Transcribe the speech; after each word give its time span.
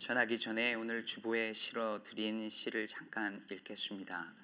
전하기 0.00 0.38
전에 0.38 0.72
오늘 0.72 1.04
주보에 1.04 1.52
실어 1.52 2.02
드린 2.02 2.48
시를 2.48 2.86
잠깐 2.86 3.46
읽겠습니다. 3.50 4.34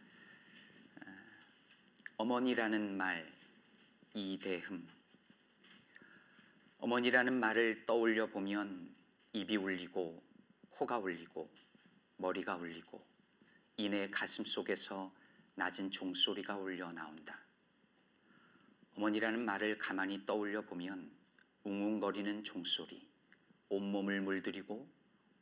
어, 1.00 1.04
어머니라는 2.18 2.94
말 2.94 3.32
이대흠 4.12 4.86
어머니라는 6.76 7.40
말을 7.40 7.86
떠올려 7.86 8.26
보면 8.26 8.94
입이 9.32 9.56
울리고 9.56 10.22
코가 10.68 10.98
울리고 10.98 11.50
머리가 12.18 12.56
울리고 12.56 13.02
이내 13.78 14.10
가슴 14.10 14.44
속에서 14.44 15.10
낮은 15.54 15.90
종소리가 15.90 16.58
울려 16.58 16.92
나온다. 16.92 17.40
어머니라는 18.94 19.42
말을 19.42 19.78
가만히 19.78 20.26
떠올려 20.26 20.60
보면 20.60 21.10
웅웅거리는 21.64 22.44
종소리, 22.44 23.08
온몸을 23.70 24.20
물들이고 24.20 24.95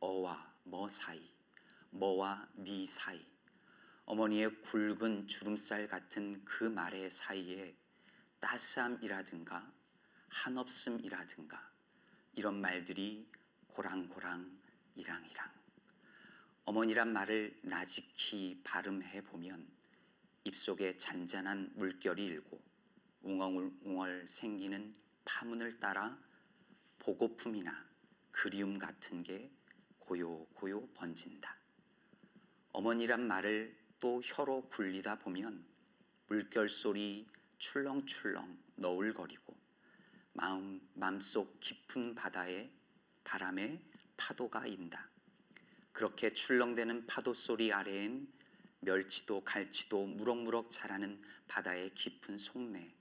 어와 0.07 0.55
뭐 0.65 0.87
사이, 0.87 1.33
뭐와 1.89 2.47
네 2.57 2.85
사이, 2.85 3.25
어머니의 4.05 4.61
굵은 4.61 5.27
주름살 5.27 5.89
같은 5.89 6.45
그 6.45 6.65
말의 6.65 7.09
사이에 7.09 7.75
따스함이라든가 8.39 9.73
한없음이라든가 10.29 11.73
이런 12.35 12.61
말들이 12.61 13.27
고랑고랑 13.69 14.61
이랑이랑. 14.95 15.51
어머니란 16.67 17.11
말을 17.11 17.59
나직히 17.63 18.61
발음해 18.63 19.23
보면 19.25 19.67
입속에 20.45 20.99
잔잔한 20.99 21.73
물결이 21.77 22.27
일고 22.27 22.61
웅얼웅얼 23.23 24.29
생기는 24.29 24.95
파문을 25.25 25.81
따라 25.81 26.19
보고품이나 26.99 27.87
그리움 28.33 28.79
같은 28.79 29.23
게 29.23 29.51
고요 30.05 30.45
고요 30.53 30.87
번진다. 30.95 31.57
어머니란 32.73 33.27
말을 33.27 33.77
또 34.01 34.21
혀로 34.23 34.69
굴리다 34.69 35.19
보면 35.19 35.65
물결 36.27 36.69
소리 36.69 37.27
출렁출렁 37.59 38.59
너울거리고 38.77 39.57
마음 40.35 40.87
맘속 40.95 41.59
깊은 41.61 42.15
바다에 42.15 42.71
바람에 43.23 43.81
파도가 44.17 44.67
인다. 44.67 45.09
그렇게 45.93 46.33
출렁대는 46.33 47.07
파도 47.07 47.33
소리 47.33 47.73
아래엔 47.73 48.29
멸치도 48.81 49.45
갈치도 49.45 50.07
무럭무럭 50.07 50.71
자라는 50.71 51.23
바다의 51.49 51.95
깊은 51.95 52.37
속내 52.37 52.95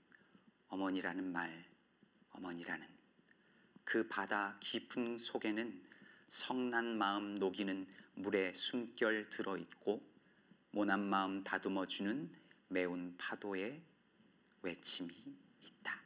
어머니라는 0.68 1.30
말 1.30 1.68
어머니라는 2.30 2.88
그 3.84 4.08
바다 4.08 4.56
깊은 4.60 5.18
속에는 5.18 5.93
성난 6.34 6.98
마음 6.98 7.36
녹이는 7.36 7.86
물의 8.16 8.52
숨결 8.54 9.30
들어 9.30 9.56
있고 9.56 10.02
모난 10.72 10.98
마음 10.98 11.44
다듬어 11.44 11.86
주는 11.86 12.28
매운 12.66 13.14
파도의 13.16 13.80
외침이 14.60 15.14
있다. 15.62 16.00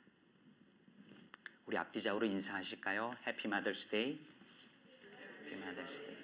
우리 1.64 1.78
앞뒤 1.78 2.00
좌우로 2.00 2.26
인사하실까요? 2.26 3.16
Happy 3.26 3.48
Mother's 3.48 3.88
Day. 3.88 4.20
Happy 5.46 5.56
Mother's 5.56 6.02
Day. 6.02 6.16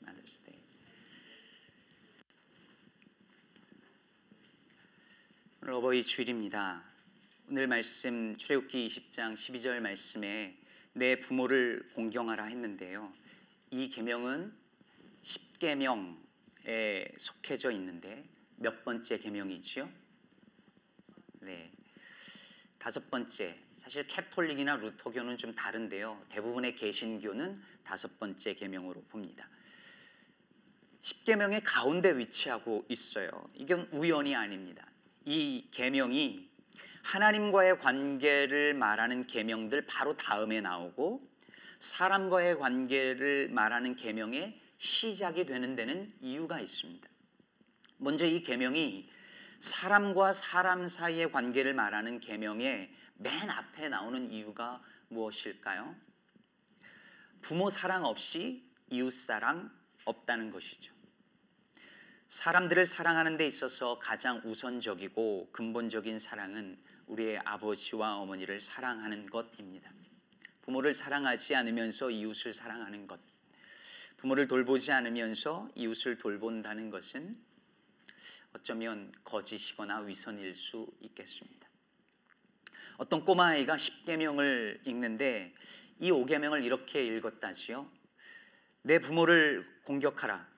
Mother's 0.00 0.40
Day. 0.44 0.58
오늘 5.60 5.74
어버이 5.74 6.02
주일입니다. 6.04 6.82
오늘 7.50 7.66
말씀 7.66 8.34
출애굽기 8.38 8.88
20장 8.88 9.34
12절 9.34 9.80
말씀에 9.80 10.61
내 10.94 11.18
부모를 11.18 11.88
공경하라 11.94 12.44
했는데요. 12.44 13.12
이 13.70 13.88
계명은 13.88 14.52
10계명에 15.22 17.18
속해져 17.18 17.70
있는데 17.72 18.24
몇 18.56 18.84
번째 18.84 19.18
계명이지요? 19.18 19.88
네. 21.40 21.72
다섯 22.78 23.10
번째. 23.10 23.58
사실 23.74 24.06
캐톨릭이나 24.06 24.76
루터교는 24.76 25.38
좀 25.38 25.54
다른데요. 25.54 26.26
대부분의 26.28 26.76
개신교는 26.76 27.60
다섯 27.84 28.18
번째 28.18 28.54
계명으로 28.54 29.02
봅니다. 29.04 29.48
10계명의 31.00 31.62
가운데 31.64 32.16
위치하고 32.16 32.84
있어요. 32.88 33.30
이건 33.54 33.88
우연이 33.92 34.36
아닙니다. 34.36 34.86
이 35.24 35.68
계명이 35.70 36.51
하나님과의 37.02 37.78
관계를 37.78 38.74
말하는 38.74 39.26
계명들 39.26 39.86
바로 39.86 40.16
다음에 40.16 40.60
나오고 40.60 41.28
사람과의 41.78 42.58
관계를 42.58 43.48
말하는 43.50 43.96
계명의 43.96 44.60
시작이 44.78 45.44
되는 45.44 45.76
데는 45.76 46.12
이유가 46.20 46.60
있습니다. 46.60 47.08
먼저 47.98 48.26
이 48.26 48.42
계명이 48.42 49.08
사람과 49.58 50.32
사람 50.32 50.88
사이의 50.88 51.30
관계를 51.30 51.74
말하는 51.74 52.18
계명의 52.18 52.90
맨 53.16 53.50
앞에 53.50 53.88
나오는 53.88 54.30
이유가 54.30 54.82
무엇일까요? 55.08 55.94
부모 57.42 57.70
사랑 57.70 58.04
없이 58.04 58.64
이웃 58.90 59.10
사랑 59.12 59.70
없다는 60.04 60.50
것이죠. 60.50 60.92
사람들을 62.28 62.86
사랑하는 62.86 63.36
데 63.36 63.46
있어서 63.46 63.98
가장 63.98 64.40
우선적이고 64.44 65.50
근본적인 65.52 66.18
사랑은 66.18 66.82
우리의 67.06 67.38
아버지와 67.44 68.16
어머니를 68.16 68.60
사랑하는 68.60 69.28
것입니다. 69.28 69.90
부모를 70.62 70.94
사랑하지 70.94 71.54
않으면서 71.56 72.10
이웃을 72.10 72.52
사랑하는 72.52 73.06
것. 73.06 73.20
부모를 74.16 74.46
돌보지 74.46 74.92
않으면서 74.92 75.68
이웃을 75.74 76.18
돌본다는 76.18 76.90
것은 76.90 77.36
어쩌면 78.54 79.12
거짓이거나 79.24 80.00
위선일 80.00 80.54
수 80.54 80.86
있겠습니다. 81.00 81.68
어떤 82.98 83.24
꼬마아이가 83.24 83.76
10계명을 83.76 84.86
읽는데 84.86 85.54
이 85.98 86.10
5계명을 86.10 86.64
이렇게 86.64 87.04
읽었다지요. 87.04 87.90
내 88.82 88.98
부모를 88.98 89.66
공격하라. 89.84 90.52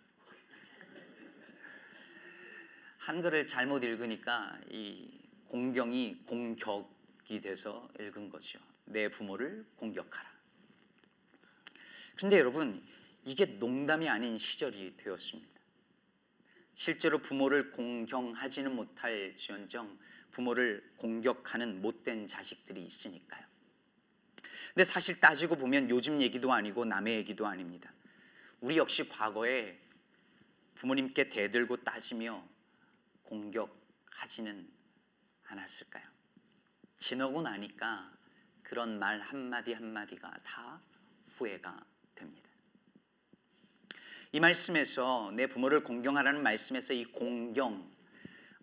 한글을 2.98 3.46
잘못 3.46 3.84
읽으니까 3.84 4.58
이 4.70 5.13
공경이 5.54 6.24
공격이 6.26 7.40
돼서 7.40 7.88
읽은 8.00 8.28
거죠. 8.28 8.58
내 8.86 9.08
부모를 9.08 9.64
공격하라. 9.76 10.28
근데 12.16 12.40
여러분, 12.40 12.84
이게 13.24 13.46
농담이 13.46 14.08
아닌 14.08 14.36
시절이 14.36 14.96
되었습니다. 14.96 15.60
실제로 16.74 17.18
부모를 17.18 17.70
공경하지는 17.70 18.74
못할 18.74 19.36
지언정 19.36 19.96
부모를 20.32 20.92
공격하는 20.96 21.80
못된 21.80 22.26
자식들이 22.26 22.84
있으니까요. 22.84 23.46
근데 24.74 24.82
사실 24.82 25.20
따지고 25.20 25.54
보면 25.54 25.88
요즘 25.88 26.20
얘기도 26.20 26.52
아니고 26.52 26.84
남의 26.84 27.14
얘기도 27.18 27.46
아닙니다. 27.46 27.94
우리 28.60 28.76
역시 28.76 29.08
과거에 29.08 29.78
부모님께 30.74 31.28
대들고 31.28 31.76
따지며 31.76 32.44
공격하지는 33.22 34.74
않았을까요? 35.44 36.04
지나고 36.96 37.42
나니까 37.42 38.12
그런 38.62 38.98
말 38.98 39.20
한마디 39.20 39.72
한마디가 39.72 40.38
다 40.42 40.80
후회가 41.28 41.84
됩니다. 42.14 42.48
이 44.32 44.40
말씀에서 44.40 45.30
내 45.34 45.46
부모를 45.46 45.84
공경하라는 45.84 46.42
말씀에서 46.42 46.92
이 46.92 47.04
공경, 47.04 47.88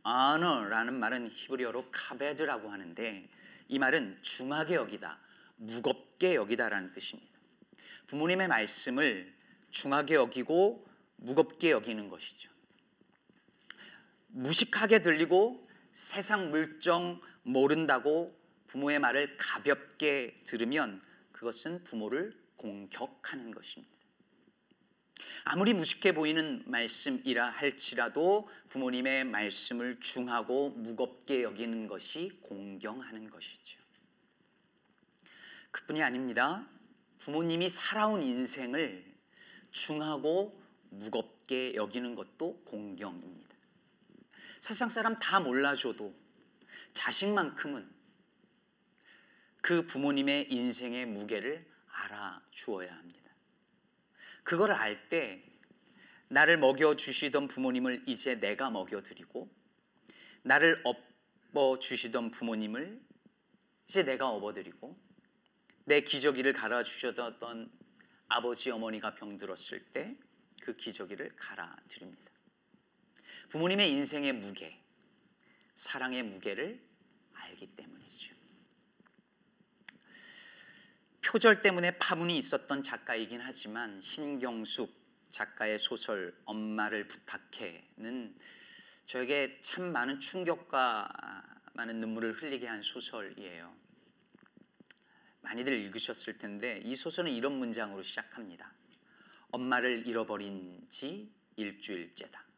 아너라는 0.04 1.00
말은 1.00 1.30
히브리어로 1.32 1.92
카베드라고 1.92 2.70
하는데 2.70 3.30
이 3.68 3.80
말은 3.80 4.20
중하게 4.22 4.76
여기다, 4.76 5.20
무겁게 5.56 6.36
여기다라는 6.36 6.92
뜻입니다. 6.92 7.32
부모님의 8.08 8.48
말씀을 8.50 9.34
중하게 9.70 10.16
여기고 10.16 10.86
무겁게 11.16 11.72
여기는 11.72 12.10
것이죠. 12.10 12.52
무식하게 14.28 15.00
들리고 15.00 15.70
세상 15.92 16.52
물정 16.52 17.22
모른다고 17.44 18.40
부모의 18.68 19.00
말을 19.00 19.38
가볍게 19.38 20.42
들으면 20.46 21.02
그것은 21.32 21.84
부모를 21.84 22.40
공격하는 22.56 23.52
것입니다. 23.52 23.92
아무리 25.44 25.74
무식해 25.74 26.14
보이는 26.14 26.64
말씀이라 26.66 27.50
할지라도 27.50 28.50
부모님의 28.70 29.26
말씀을 29.26 30.00
중하고 30.00 30.70
무겁게 30.70 31.44
여기는 31.44 31.88
것이 31.88 32.40
공경하는 32.42 33.30
것이죠. 33.30 33.82
그뿐이 35.72 36.04
아닙니다. 36.04 36.68
부모님이 37.20 37.70
살아온 37.70 38.24
인생을 38.24 39.06
중하고 39.72 40.60
무겁게 40.90 41.76
여기는 41.76 42.16
것도 42.16 42.62
공경입니다. 42.66 43.51
세상 44.62 44.88
사람 44.90 45.20
다 45.20 45.40
몰라줘도 45.40 46.16
자식만큼은 46.94 47.90
그 49.62 49.86
부모님의 49.86 50.52
인생의 50.52 51.06
무게를 51.08 51.66
알아주어야 51.88 52.96
합니다. 52.96 53.32
그걸 54.44 54.72
알 54.72 55.10
때 55.10 55.44
나를 56.30 56.58
먹여 56.58 56.96
주시던 56.96 57.50
부모님을 57.50 58.04
이제 58.08 58.36
내가 58.36 58.70
먹여 58.70 59.02
드리고 59.02 59.54
나를 60.44 60.82
업어 60.86 61.78
주시던 61.80 62.32
부모님을 62.32 63.02
이제 63.90 64.04
내가 64.04 64.30
업어 64.30 64.54
드리고 64.54 64.98
내 65.84 66.02
기저귀를 66.02 66.54
갈아 66.54 66.84
주셨던 66.84 67.70
아버지 68.30 68.72
어머니가 68.72 69.16
병들었을 69.16 69.84
때 69.92 70.18
그 70.62 70.76
기저귀를 70.78 71.36
갈아 71.36 71.76
드립니다. 71.90 72.32
부모님의 73.52 73.92
인생의 73.92 74.32
무게, 74.32 74.80
사랑의 75.76 76.24
무게를 76.24 76.82
알기 77.34 77.68
때문이죠. 77.76 78.34
표절 81.20 81.62
때문에 81.62 81.98
파문이 81.98 82.38
있었던 82.38 82.82
작가이긴 82.82 83.42
하지만 83.42 84.00
신경숙 84.00 84.90
작가의 85.32 85.80
소설 85.80 86.34
엄마를 86.46 87.10
부탁해는 87.10 88.40
저에게 89.06 89.60
참 89.60 89.92
많은 89.92 90.22
충격과 90.22 91.10
많은 91.74 92.00
눈물을 92.00 92.32
흘리게 92.32 92.68
한 92.68 92.82
소설이에요. 92.82 93.76
많이들 95.42 95.74
읽으셨을 95.74 96.38
텐데 96.38 96.80
이 96.86 96.96
소설은 96.96 97.30
이런 97.30 97.60
문장으로 97.60 98.02
시작합니다. 98.02 98.74
엄마를 99.52 100.08
잃어버린 100.08 100.86
지 100.88 101.30
일주일째다. 101.58 102.51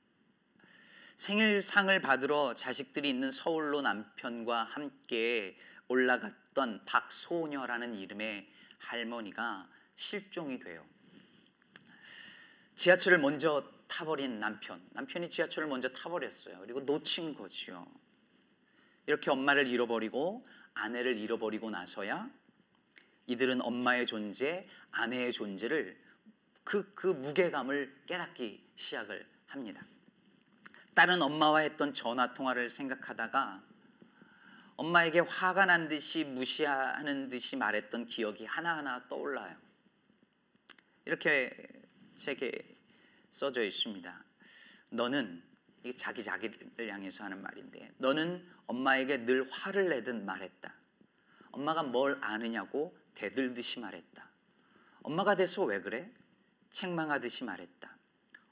생일상을 1.16 2.00
받으러 2.02 2.54
자식들이 2.54 3.10
있는 3.10 3.32
서울로 3.32 3.82
남편과 3.82 4.64
함께 4.64 5.58
올라갔던 5.88 6.86
박소녀라는 6.86 7.96
이름의 7.96 8.48
할머니가 8.80 9.70
실종이 9.96 10.60
돼요. 10.60 10.86
지하철을 12.76 13.20
먼저 13.20 13.64
타버린 13.88 14.40
남편. 14.40 14.82
남편이 14.92 15.30
지하철을 15.30 15.68
먼저 15.68 15.90
타버렸어요. 15.90 16.60
그리고 16.62 16.82
놓친 16.82 17.36
거지요. 17.36 17.86
이렇게 19.06 19.30
엄마를 19.30 19.68
잃어버리고 19.68 20.46
아내를 20.74 21.18
잃어버리고 21.18 21.70
나서야 21.70 22.30
이들은 23.28 23.62
엄마의 23.62 24.08
존재, 24.08 24.68
아내의 24.92 25.32
존재를 25.32 26.02
그, 26.64 26.94
그 26.94 27.08
무게감을 27.08 28.04
깨닫기 28.08 28.64
시작을 28.76 29.26
합니다. 29.48 29.86
딸은 30.96 31.22
엄마와 31.22 31.60
했던 31.60 31.92
전화 31.92 32.34
통화를 32.34 32.70
생각하다가 32.70 33.64
엄마에게 34.76 35.20
화가 35.20 35.66
난 35.66 35.88
듯이 35.88 36.24
무시하는 36.24 37.30
듯이 37.30 37.56
말했던 37.56 38.06
기억이 38.06 38.46
하나하나 38.46 39.08
떠올라요. 39.08 39.56
이렇게 41.06 41.56
책에 42.16 42.78
써져 43.32 43.64
있습니다. 43.64 44.24
너는 44.92 45.44
이게 45.84 45.96
자기 45.96 46.24
자기를 46.24 46.92
향해서 46.92 47.24
하는 47.24 47.42
말인데 47.42 47.92
너는 47.98 48.48
엄마에게 48.68 49.26
늘 49.26 49.50
화를 49.50 49.90
내듯 49.90 50.16
말했다. 50.24 50.74
엄마가 51.52 51.84
뭘 51.84 52.20
아느냐고 52.22 52.96
대들듯이 53.16 53.80
말했다. 53.80 54.30
엄마가 55.02 55.36
돼서 55.36 55.64
왜 55.64 55.82
그래? 55.82 56.12
책망하듯이 56.70 57.44
말했다. 57.44 57.98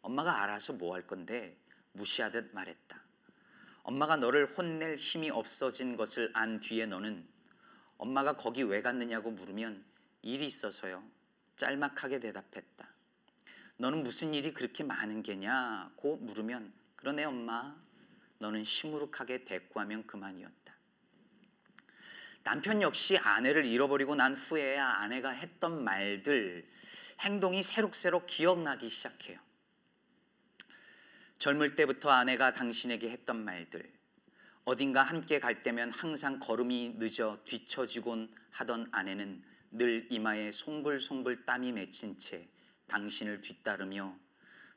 엄마가 0.02 0.44
알아서 0.44 0.74
뭐 0.74 0.96
할 0.96 1.06
건데 1.08 1.58
무시하듯 1.94 2.52
말했다. 2.54 3.02
엄마가 3.84 4.18
너를 4.18 4.46
혼낼 4.46 4.98
힘이 4.98 5.30
없어진 5.30 5.98
것을 5.98 6.32
안 6.34 6.60
뒤에 6.60 6.86
너는 6.86 7.28
엄마가 7.98 8.34
거기 8.34 8.64
왜 8.64 8.82
갔느냐고 8.82 9.32
물으면 9.32 9.84
일이 10.22 10.46
있어서요. 10.46 11.04
짤막하게 11.56 12.20
대답했다. 12.20 12.88
너는 13.78 14.04
무슨 14.04 14.34
일이 14.34 14.54
그렇게 14.54 14.84
많은 14.84 15.24
게냐고 15.24 16.18
물으면 16.18 16.72
그러네 16.96 17.26
엄마. 17.26 17.76
너는 18.38 18.64
시무룩하게 18.64 19.46
대꾸하면 19.46 20.06
그만이었다. 20.08 20.62
남편 22.44 22.82
역시 22.82 23.18
아내를 23.18 23.66
잃어버리고 23.66 24.16
난 24.16 24.34
후에야 24.34 24.86
아내가 24.86 25.30
했던 25.30 25.84
말들, 25.84 26.68
행동이 27.20 27.62
새록새록 27.62 28.26
기억나기 28.26 28.90
시작해요. 28.90 29.40
젊을 31.42 31.74
때부터 31.74 32.12
아내가 32.12 32.54
당신에게 32.54 33.10
했던 33.10 33.44
말들, 33.44 33.92
어딘가 34.64 35.02
함께 35.02 35.40
갈 35.40 35.64
때면 35.64 35.90
항상 35.90 36.38
걸음이 36.38 36.98
늦어 37.00 37.40
뒤처지곤 37.46 38.32
하던 38.52 38.90
아내는 38.92 39.44
늘 39.72 40.08
이마에 40.12 40.52
송글송글 40.52 41.46
땀이 41.46 41.72
맺힌 41.72 42.16
채 42.20 42.48
당신을 42.86 43.42
뒤따르며 43.42 44.16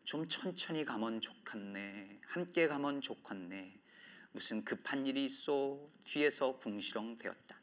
좀 0.05 0.27
천천히 0.27 0.87
가면 0.87 1.21
좋겠네. 1.21 2.21
함께 2.25 2.67
가면 2.67 3.03
좋겠네. 3.03 3.79
무슨 4.33 4.65
급한 4.65 5.07
일이 5.07 5.27
있어 5.27 5.79
뒤에서 6.05 6.57
궁시렁 6.57 7.19
되었다. 7.19 7.61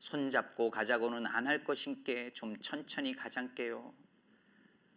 손잡고 0.00 0.72
가자고는 0.72 1.26
안 1.26 1.46
할 1.46 1.62
것인께 1.62 2.32
좀 2.32 2.58
천천히 2.58 3.14
가장께요. 3.14 3.94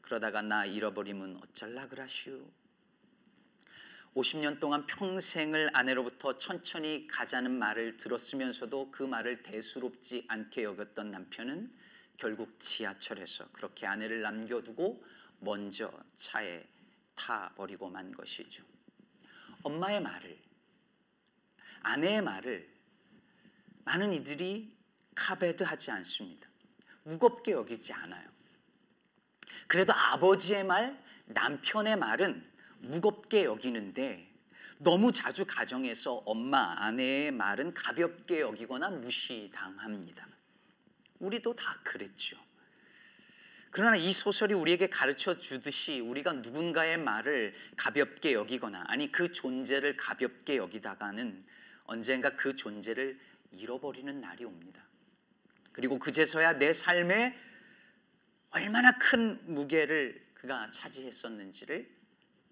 그러다가 0.01 0.41
나 0.41 0.65
잃어버리면 0.65 1.41
어쩔라 1.43 1.89
그라슈. 1.89 2.51
50년 4.15 4.59
동안 4.59 4.85
평생을 4.87 5.69
아내로부터 5.73 6.37
천천히 6.37 7.07
가자는 7.07 7.51
말을 7.51 7.97
들었으면서도 7.97 8.91
그 8.91 9.03
말을 9.03 9.43
대수롭지 9.43 10.25
않게 10.27 10.63
여겼던 10.63 11.11
남편은 11.11 11.71
결국 12.17 12.59
지하철에서 12.59 13.47
그렇게 13.53 13.85
아내를 13.85 14.21
남겨두고 14.21 15.03
먼저 15.39 15.91
차에 16.15 16.65
타버리고 17.15 17.89
만 17.89 18.11
것이죠. 18.11 18.63
엄마의 19.63 20.01
말을, 20.01 20.37
아내의 21.81 22.21
말을 22.21 22.69
많은 23.85 24.13
이들이 24.13 24.75
카베드 25.15 25.63
하지 25.63 25.91
않습니다. 25.91 26.47
무겁게 27.03 27.51
여기지 27.51 27.93
않아요. 27.93 28.27
그래도 29.67 29.93
아버지의 29.93 30.63
말, 30.63 31.01
남편의 31.25 31.95
말은 31.95 32.48
무겁게 32.79 33.45
여기는데 33.45 34.29
너무 34.77 35.11
자주 35.11 35.45
가정에서 35.45 36.23
엄마, 36.25 36.73
아내의 36.77 37.31
말은 37.31 37.73
가볍게 37.73 38.39
여기거나 38.39 38.89
무시당합니다. 38.89 40.27
우리도 41.19 41.53
다 41.55 41.81
그랬죠. 41.83 42.37
그러나 43.71 43.97
이 43.97 44.11
소설이 44.11 44.53
우리에게 44.53 44.87
가르쳐 44.87 45.37
주듯이 45.37 45.99
우리가 45.99 46.33
누군가의 46.33 46.97
말을 46.97 47.53
가볍게 47.75 48.33
여기거나 48.33 48.85
아니 48.87 49.11
그 49.11 49.31
존재를 49.31 49.95
가볍게 49.95 50.57
여기다가는 50.57 51.45
언젠가 51.83 52.35
그 52.35 52.55
존재를 52.55 53.19
잃어버리는 53.51 54.19
날이 54.21 54.45
옵니다. 54.45 54.81
그리고 55.71 55.99
그제서야 55.99 56.53
내 56.53 56.73
삶에 56.73 57.37
얼마나 58.51 58.97
큰 58.97 59.39
무게를 59.45 60.25
그가 60.33 60.69
차지했었는지를 60.71 61.98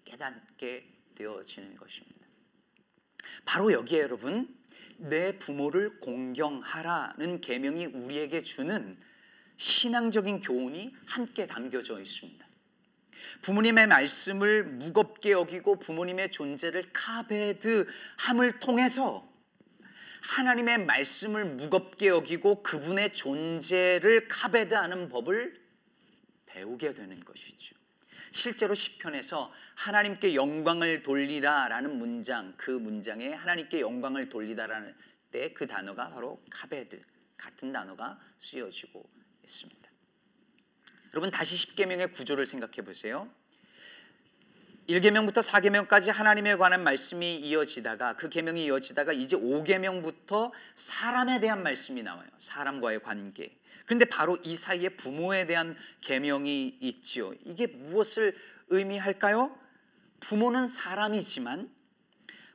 깨닫게 0.08 0.86
되어지는 1.14 1.76
것입니다. 1.76 2.26
바로 3.44 3.72
여기에 3.72 4.00
여러분 4.00 4.56
내 4.96 5.38
부모를 5.38 6.00
공경하라는 6.00 7.40
계명이 7.40 7.86
우리에게 7.86 8.42
주는 8.42 8.96
신앙적인 9.56 10.40
교훈이 10.40 10.94
함께 11.06 11.46
담겨져 11.46 12.00
있습니다. 12.00 12.46
부모님의 13.42 13.86
말씀을 13.88 14.64
무겁게 14.64 15.32
여기고 15.32 15.78
부모님의 15.78 16.30
존재를 16.30 16.84
카베드함을 16.92 18.60
통해서 18.60 19.28
하나님의 20.22 20.84
말씀을 20.84 21.44
무겁게 21.44 22.08
여기고 22.08 22.62
그분의 22.62 23.12
존재를 23.12 24.28
카베드하는 24.28 25.08
법을 25.08 25.60
배우게 26.46 26.94
되는 26.94 27.20
것이죠. 27.20 27.77
실제로 28.30 28.74
시편에서 28.74 29.52
하나님께 29.74 30.34
영광을 30.34 31.02
돌리라라는 31.02 31.98
문장 31.98 32.54
그 32.56 32.70
문장에 32.70 33.32
하나님께 33.32 33.80
영광을 33.80 34.28
돌리다라는 34.28 34.94
때 35.30 35.52
그 35.52 35.66
단어가 35.66 36.08
바로 36.10 36.42
카베드 36.50 37.00
같은 37.36 37.72
단어가 37.72 38.18
쓰여지고 38.38 39.08
있습니다. 39.44 39.90
여러분 41.12 41.30
다시 41.30 41.54
10계명의 41.66 42.12
구조를 42.12 42.46
생각해 42.46 42.82
보세요. 42.82 43.32
1계명부터 44.88 45.42
4계명까지 45.42 46.10
하나님에 46.10 46.56
관한 46.56 46.82
말씀이 46.82 47.36
이어지다가 47.36 48.16
그 48.16 48.30
계명이 48.30 48.64
이어지다가 48.64 49.12
이제 49.12 49.36
5계명부터 49.36 50.50
사람에 50.74 51.40
대한 51.40 51.62
말씀이 51.62 52.02
나와요. 52.02 52.26
사람과의 52.38 53.02
관계. 53.02 53.54
그런데 53.84 54.06
바로 54.06 54.38
이 54.42 54.56
사이에 54.56 54.90
부모에 54.90 55.44
대한 55.46 55.76
계명이 56.00 56.78
있지요. 56.80 57.34
이게 57.44 57.66
무엇을 57.66 58.34
의미할까요? 58.68 59.54
부모는 60.20 60.68
사람이지만 60.68 61.70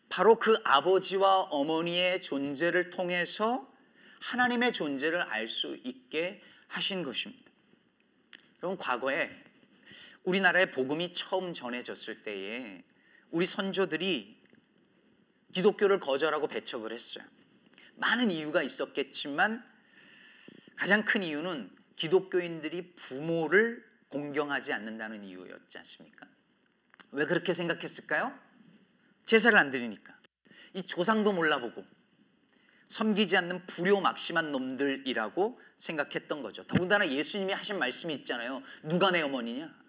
바로 0.10 0.36
그 0.36 0.58
아버지와 0.64 1.42
어머니의 1.44 2.22
존재를 2.24 2.90
통해서 2.90 3.72
하나님의 4.22 4.74
존재를 4.74 5.22
알 5.22 5.48
수 5.48 5.78
있게 5.84 6.42
하신 6.68 7.04
것입니다. 7.04 7.44
여러분 8.62 8.78
과거에 8.78 9.30
우리나라에 10.24 10.72
복음이 10.72 11.14
처음 11.14 11.54
전해졌을 11.54 12.24
때에 12.24 12.84
우리 13.32 13.46
선조들이 13.46 14.42
기독교를 15.54 16.00
거절하고 16.00 16.48
배척을 16.48 16.92
했어요. 16.92 17.26
많은 17.96 18.32
이유가 18.32 18.64
있었겠지만 18.64 19.64
가장 20.76 21.06
큰 21.06 21.24
이유는 21.24 21.70
기독교인들이 21.96 22.96
부모를 22.96 23.84
공경하지 24.08 24.74
않는다는 24.74 25.24
이유였지 25.24 25.78
않습니까? 25.80 26.28
왜 27.12 27.26
그렇게 27.26 27.54
생각했을까요? 27.54 28.38
제사를 29.26 29.58
안 29.58 29.72
드리니까. 29.72 30.18
이 30.74 30.82
조상도 30.82 31.34
몰라보고 31.34 31.86
섬기지 32.88 33.38
않는 33.38 33.66
불효막심한 33.68 34.52
놈들이라고 34.52 35.60
생각했던 35.78 36.42
거죠. 36.42 36.64
더군다나 36.64 37.08
예수님이 37.10 37.54
하신 37.54 37.80
말씀이 37.80 38.14
있잖아요. 38.16 38.62
누가 38.84 39.12
내 39.12 39.22
어머니냐? 39.22 39.83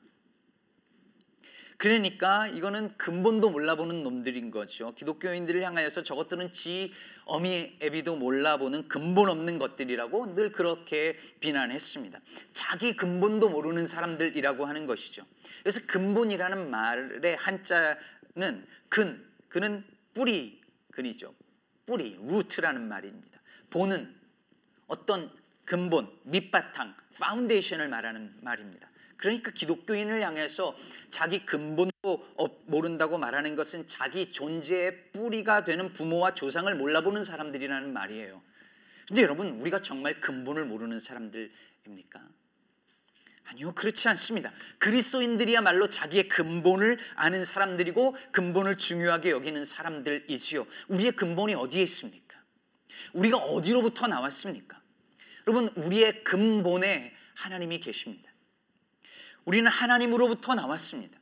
그러니까 1.84 2.46
이거는 2.46 2.96
근본도 2.96 3.50
몰라보는 3.50 4.02
놈들인 4.02 4.50
거죠. 4.50 4.94
기독교인들을 4.94 5.62
향하여서 5.62 6.02
저것들은 6.02 6.50
지 6.50 6.94
어미 7.26 7.76
애비도 7.82 8.16
몰라보는 8.16 8.88
근본 8.88 9.28
없는 9.28 9.58
것들이라고 9.58 10.34
늘 10.34 10.50
그렇게 10.50 11.18
비난했습니다. 11.40 12.20
자기 12.54 12.96
근본도 12.96 13.50
모르는 13.50 13.86
사람들이라고 13.86 14.64
하는 14.64 14.86
것이죠. 14.86 15.26
그래서 15.60 15.80
근본이라는 15.86 16.70
말의 16.70 17.36
한자는 17.36 18.66
근, 18.88 19.22
근은 19.50 19.84
뿌리, 20.14 20.62
근이죠. 20.90 21.34
뿌리, 21.84 22.18
root라는 22.18 22.88
말입니다. 22.88 23.42
본은 23.68 24.10
어떤 24.86 25.30
근본, 25.66 26.10
밑바탕, 26.22 26.94
foundation을 27.18 27.88
말하는 27.88 28.36
말입니다. 28.40 28.88
그러니까 29.16 29.50
기독교인을 29.50 30.22
향해서 30.22 30.76
자기 31.10 31.46
근본도 31.46 32.34
모른다고 32.66 33.18
말하는 33.18 33.56
것은 33.56 33.86
자기 33.86 34.32
존재의 34.32 35.12
뿌리가 35.12 35.64
되는 35.64 35.92
부모와 35.92 36.34
조상을 36.34 36.74
몰라보는 36.74 37.24
사람들이라는 37.24 37.92
말이에요. 37.92 38.42
근데 39.06 39.22
여러분, 39.22 39.52
우리가 39.60 39.80
정말 39.80 40.20
근본을 40.20 40.64
모르는 40.64 40.98
사람들입니까? 40.98 42.20
아니요, 43.44 43.74
그렇지 43.74 44.08
않습니다. 44.08 44.52
그리스도인들이야말로 44.78 45.88
자기의 45.88 46.28
근본을 46.28 46.98
아는 47.14 47.44
사람들이고 47.44 48.16
근본을 48.32 48.78
중요하게 48.78 49.30
여기는 49.30 49.64
사람들이지요. 49.64 50.66
우리의 50.88 51.12
근본이 51.12 51.54
어디에 51.54 51.82
있습니까? 51.82 52.38
우리가 53.12 53.36
어디로부터 53.36 54.06
나왔습니까? 54.06 54.80
여러분, 55.46 55.68
우리의 55.76 56.24
근본에 56.24 57.14
하나님이 57.34 57.80
계십니다. 57.80 58.33
우리는 59.44 59.70
하나님으로부터 59.70 60.54
나왔습니다. 60.54 61.18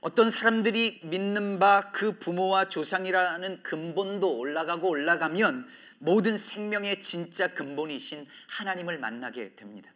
어떤 0.00 0.30
사람들이 0.30 1.00
믿는 1.04 1.58
바 1.58 1.90
그 1.92 2.18
부모와 2.18 2.68
조상이라는 2.68 3.62
근본도 3.62 4.38
올라가고 4.38 4.88
올라가면 4.88 5.66
모든 5.98 6.36
생명의 6.36 7.00
진짜 7.00 7.54
근본이신 7.54 8.26
하나님을 8.48 8.98
만나게 8.98 9.54
됩니다. 9.56 9.90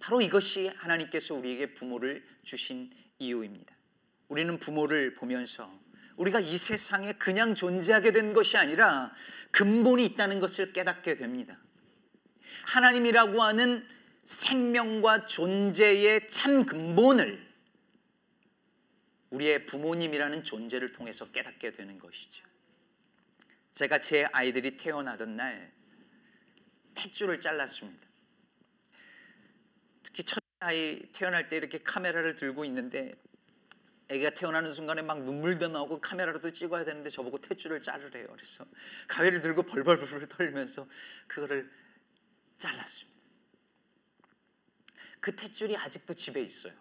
바로 0.00 0.20
이것이 0.20 0.68
하나님께서 0.76 1.34
우리에게 1.34 1.74
부모를 1.74 2.24
주신 2.42 2.90
이유입니다. 3.18 3.74
우리는 4.28 4.58
부모를 4.58 5.14
보면서 5.14 5.70
우리가 6.16 6.40
이 6.40 6.56
세상에 6.56 7.12
그냥 7.12 7.54
존재하게 7.54 8.12
된 8.12 8.32
것이 8.32 8.56
아니라 8.56 9.12
근본이 9.52 10.04
있다는 10.04 10.40
것을 10.40 10.72
깨닫게 10.72 11.16
됩니다. 11.16 11.58
하나님이라고 12.64 13.42
하는 13.42 13.86
생명과 14.24 15.24
존재의 15.24 16.28
참 16.28 16.64
근본을 16.66 17.50
우리의 19.30 19.66
부모님이라는 19.66 20.44
존재를 20.44 20.92
통해서 20.92 21.30
깨닫게 21.30 21.70
되는 21.70 21.98
것이죠. 21.98 22.44
제가 23.72 24.00
제 24.00 24.26
아이들이 24.32 24.76
태어나던 24.76 25.36
날 25.36 25.72
탯줄을 26.94 27.40
잘랐습니다. 27.40 28.06
특히 30.02 30.24
첫 30.24 30.42
아이 30.58 31.00
태어날 31.12 31.48
때 31.48 31.56
이렇게 31.56 31.78
카메라를 31.78 32.34
들고 32.34 32.64
있는데 32.66 33.14
아기가 34.10 34.30
태어나는 34.30 34.72
순간에 34.72 35.02
막 35.02 35.22
눈물도 35.22 35.68
나오고 35.68 36.00
카메라로도 36.00 36.50
찍어야 36.50 36.84
되는데 36.84 37.08
저보고 37.08 37.38
탯줄을 37.38 37.82
자르래요. 37.82 38.26
그래서 38.32 38.66
가위를 39.06 39.40
들고 39.40 39.62
벌벌벌 39.62 40.26
떨면서 40.28 40.86
그거를 41.28 41.70
잘랐습니다. 42.58 43.09
그 45.20 45.32
탯줄이 45.32 45.76
아직도 45.76 46.14
집에 46.14 46.40
있어요. 46.42 46.72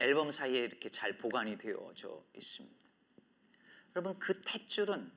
앨범 0.00 0.30
사이에 0.30 0.60
이렇게 0.60 0.88
잘 0.88 1.18
보관이 1.18 1.58
되어져 1.58 2.24
있습니다. 2.34 2.78
여러분 3.96 4.18
그 4.18 4.40
탯줄은 4.42 5.10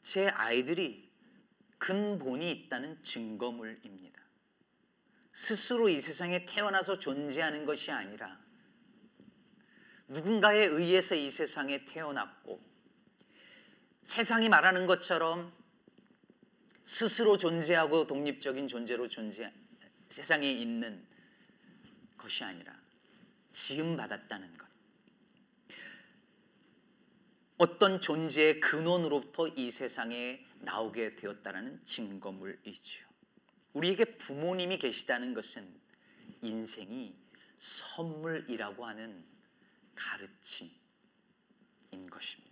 제 0.00 0.28
아이들이 0.28 1.10
근본이 1.76 2.50
있다는 2.50 3.02
증거물입니다. 3.02 4.18
스스로 5.32 5.88
이 5.88 6.00
세상에 6.00 6.44
태어나서 6.46 6.98
존재하는 6.98 7.66
것이 7.66 7.90
아니라 7.90 8.40
누군가에 10.08 10.64
의해서 10.64 11.14
이 11.14 11.30
세상에 11.30 11.84
태어났고 11.84 12.60
세상이 14.02 14.48
말하는 14.48 14.86
것처럼 14.86 15.52
스스로 16.88 17.36
존재하고 17.36 18.06
독립적인 18.06 18.66
존재로 18.66 19.08
존재 19.08 19.52
세상에 20.08 20.50
있는 20.50 21.06
것이 22.16 22.42
아니라 22.42 22.74
지음 23.52 23.94
받았다는 23.94 24.56
것. 24.56 24.66
어떤 27.58 28.00
존재의 28.00 28.60
근원으로부터 28.60 29.48
이 29.48 29.70
세상에 29.70 30.42
나오게 30.60 31.16
되었다는 31.16 31.84
증거물이지요. 31.84 33.06
우리에게 33.74 34.16
부모님이 34.16 34.78
계시다는 34.78 35.34
것은 35.34 35.70
인생이 36.40 37.14
선물이라고 37.58 38.86
하는 38.86 39.26
가르침인 39.94 40.72
것입니다. 42.08 42.47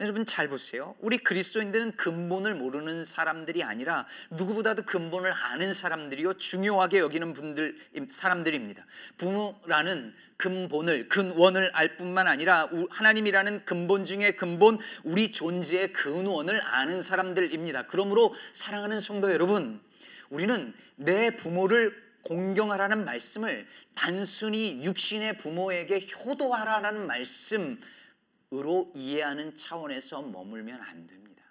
여러분 0.00 0.26
잘 0.26 0.48
보세요. 0.48 0.96
우리 0.98 1.18
그리스도인들은 1.18 1.92
근본을 1.92 2.54
모르는 2.56 3.04
사람들이 3.04 3.62
아니라 3.62 4.06
누구보다도 4.30 4.82
근본을 4.82 5.32
아는 5.32 5.72
사람들이요 5.72 6.34
중요하게 6.34 6.98
여기는 6.98 7.32
분들 7.32 7.78
사람들입니다. 8.08 8.84
부모라는 9.18 10.14
근본을 10.36 11.08
근원을 11.08 11.70
알 11.74 11.96
뿐만 11.96 12.26
아니라 12.26 12.68
하나님이라는 12.90 13.64
근본 13.64 14.04
중에 14.04 14.32
근본 14.32 14.78
우리 15.04 15.30
존재의 15.30 15.92
근원을 15.92 16.60
아는 16.66 17.00
사람들입니다. 17.00 17.86
그러므로 17.86 18.34
사랑하는 18.52 18.98
성도 18.98 19.30
여러분, 19.32 19.80
우리는 20.28 20.74
내 20.96 21.36
부모를 21.36 22.02
공경하라는 22.22 23.04
말씀을 23.04 23.66
단순히 23.94 24.82
육신의 24.82 25.38
부모에게 25.38 26.08
효도하라는 26.24 27.06
말씀 27.06 27.78
으로 28.54 28.92
이해하는 28.94 29.56
차원에서 29.56 30.22
머물면 30.22 30.80
안 30.80 31.06
됩니다. 31.08 31.42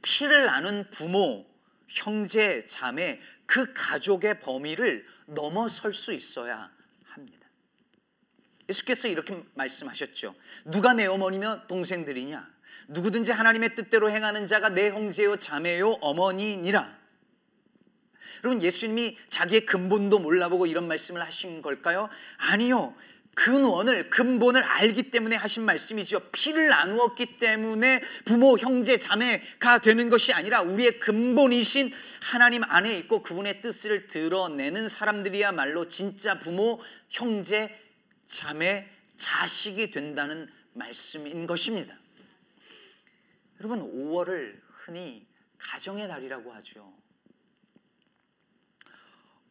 피를 0.00 0.46
나눈 0.46 0.88
부모, 0.90 1.46
형제, 1.88 2.64
자매, 2.64 3.20
그 3.46 3.72
가족의 3.72 4.40
범위를 4.40 5.04
넘어설 5.26 5.92
수 5.92 6.12
있어야 6.12 6.70
합니다. 7.04 7.48
예수께서 8.68 9.08
이렇게 9.08 9.42
말씀하셨죠. 9.54 10.34
누가 10.66 10.92
내 10.92 11.06
어머니며 11.06 11.66
동생들이냐? 11.66 12.52
누구든지 12.88 13.32
하나님의 13.32 13.74
뜻대로 13.74 14.10
행하는 14.10 14.46
자가 14.46 14.68
내 14.68 14.90
형제요, 14.90 15.36
자매요, 15.36 15.98
어머니니라. 16.00 17.02
여러분, 18.44 18.62
예수님이 18.62 19.18
자기의 19.28 19.66
근본도 19.66 20.20
몰라보고 20.20 20.66
이런 20.66 20.88
말씀을 20.88 21.22
하신 21.22 21.62
걸까요? 21.62 22.08
아니요. 22.38 22.94
근원을 23.34 24.10
근본을 24.10 24.62
알기 24.62 25.10
때문에 25.10 25.36
하신 25.36 25.64
말씀이죠. 25.64 26.20
피를 26.32 26.68
나누었기 26.68 27.38
때문에 27.38 28.00
부모, 28.24 28.58
형제, 28.58 28.98
자매가 28.98 29.78
되는 29.78 30.10
것이 30.10 30.32
아니라 30.32 30.60
우리의 30.60 30.98
근본이신 30.98 31.92
하나님 32.20 32.62
안에 32.64 32.98
있고 32.98 33.22
그분의 33.22 33.62
뜻을 33.62 34.06
드러내는 34.06 34.88
사람들이야말로 34.88 35.88
진짜 35.88 36.38
부모, 36.38 36.80
형제, 37.08 37.74
자매, 38.26 38.88
자식이 39.16 39.90
된다는 39.90 40.48
말씀인 40.74 41.46
것입니다. 41.46 41.96
여러분 43.60 43.80
5월을 43.80 44.60
흔히 44.68 45.26
가정의 45.58 46.08
달이라고 46.08 46.52
하죠. 46.54 46.92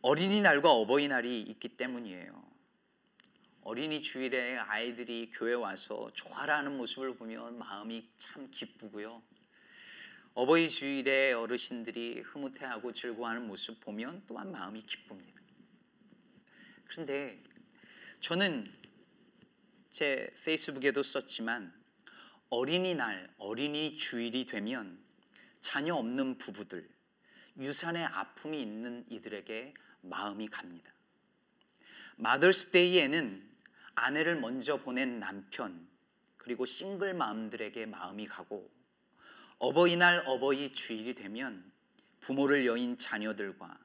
어린이날과 0.02 0.72
어버이날이 0.72 1.42
있기 1.42 1.70
때문이에요. 1.70 2.50
어린이 3.63 4.01
주일에 4.01 4.58
아이들이 4.58 5.30
교회 5.32 5.53
와서 5.53 6.10
좋아라는 6.15 6.77
모습을 6.77 7.15
보면 7.15 7.60
마음이 7.60 8.10
참 8.18 8.50
기쁘고요. 8.50 9.22
어버이 10.34 10.68
주일에 10.68 11.34
어르신들이 11.34 12.22
흐뭇해하고 12.22 12.91
즐거워하는 12.91 13.46
모습 13.46 13.80
보면 13.80 14.24
또한 14.27 14.51
마음이 14.51 14.82
기쁩니다. 14.84 15.39
그런데 16.86 17.44
저는 18.20 18.74
제 19.91 20.34
페이스북에도 20.44 21.03
썼지만 21.03 21.72
어린이날, 22.50 23.32
어린이 23.38 23.96
주일이 23.96 24.46
되면 24.46 25.00
자녀 25.60 25.96
없는 25.96 26.39
부부들, 26.39 26.89
유산의 27.60 28.06
아픔이 28.06 28.60
있는 28.60 29.06
이들에게 29.10 29.74
마음이 30.01 30.48
갑니다. 30.48 30.91
마더스데이에는 32.15 33.50
아내를 33.96 34.40
먼저 34.40 34.78
보낸 34.78 35.20
남편, 35.20 35.88
그리고 36.38 36.66
싱글 36.66 37.14
마음들에게 37.14 37.86
마음이 37.86 38.28
가고 38.28 38.70
어버이날 39.60 40.24
어버이 40.26 40.74
주일이 40.74 41.14
되면 41.14 41.72
부모를 42.20 42.66
여인 42.66 42.98
자녀들과 42.98 43.78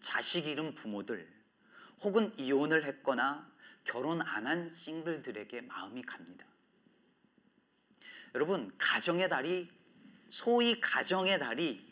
자식 0.00 0.46
잃은 0.46 0.74
부모들 0.74 1.28
혹은 2.00 2.32
이혼을 2.38 2.84
했거나 2.84 3.50
결혼 3.84 4.22
안 4.22 4.46
한 4.46 4.68
싱글들에게 4.68 5.62
마음이 5.62 6.02
갑니다. 6.02 6.46
여러분, 8.34 8.70
가정의 8.78 9.28
달이 9.28 9.70
소위 10.30 10.80
가정의 10.80 11.38
달이 11.38 11.86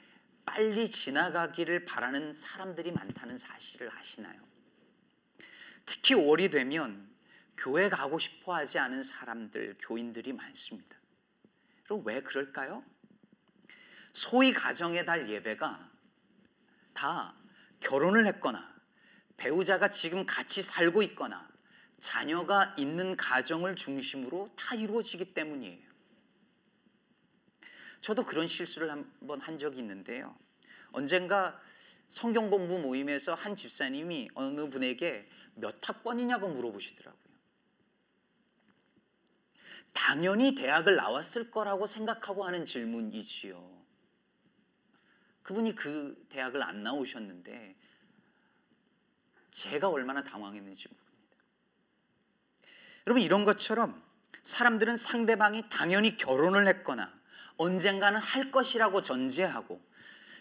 빨리 0.45 0.91
지나가기를 0.91 1.85
바라는 1.85 2.33
사람들이 2.33 2.93
많다는 2.93 3.37
사실을 3.37 3.91
아시나요? 3.97 4.41
특히 5.85 6.15
5월이 6.15 6.51
되면 6.51 7.09
교회 7.57 7.89
가고 7.89 8.19
싶어 8.19 8.55
하지 8.55 8.79
않은 8.79 9.03
사람들, 9.03 9.77
교인들이 9.81 10.33
많습니다. 10.33 10.97
그럼 11.85 12.03
왜 12.05 12.21
그럴까요? 12.21 12.85
소위 14.13 14.53
가정의 14.53 15.05
달 15.05 15.29
예배가 15.29 15.91
다 16.95 17.35
결혼을 17.81 18.27
했거나 18.27 18.75
배우자가 19.37 19.89
지금 19.91 20.25
같이 20.25 20.63
살고 20.63 21.03
있거나 21.03 21.49
자녀가 21.99 22.75
있는 22.79 23.17
가정을 23.17 23.77
중심으로 23.77 24.51
다 24.57 24.75
이루어지기 24.75 25.35
때문이에요. 25.35 25.87
저도 28.01 28.25
그런 28.25 28.47
실수를 28.47 28.91
한번 28.91 29.41
한 29.41 29.59
적이 29.59 29.81
있는데요. 29.81 30.37
언젠가 30.93 31.61
성경 32.09 32.51
공부 32.51 32.79
모임에서 32.79 33.35
한 33.35 33.55
집사님이 33.55 34.31
어느 34.35 34.69
분에게 34.69 35.29
몇 35.55 35.77
학번이냐고 35.87 36.49
물어보시더라고요. 36.49 37.25
당연히 39.97 40.55
대학을 40.55 40.95
나왔을 40.95 41.50
거라고 41.50 41.87
생각하고 41.87 42.45
하는 42.45 42.67
질문이지요. 42.67 43.76
그분이 45.43 45.75
그 45.75 46.15
대학을 46.29 46.62
안 46.62 46.83
나오셨는데 46.83 47.75
제가 49.50 49.88
얼마나 49.88 50.23
당황했는지 50.23 50.88
모릅니다. 50.88 51.37
여러분 53.07 53.23
이런 53.23 53.47
것처럼 53.47 54.03
사람들은 54.43 54.99
상대방이 54.99 55.71
당연히 55.71 56.19
결혼을 56.19 56.69
했거나 56.69 57.11
언젠가는 57.57 58.21
할 58.21 58.50
것이라고 58.50 59.00
전제하고 59.00 59.81